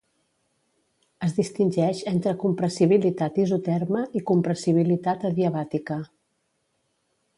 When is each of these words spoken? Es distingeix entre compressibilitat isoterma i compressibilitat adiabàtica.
Es 1.25 1.35
distingeix 1.39 1.99
entre 2.11 2.33
compressibilitat 2.43 3.37
isoterma 3.43 4.01
i 4.21 4.25
compressibilitat 4.31 5.27
adiabàtica. 5.31 5.99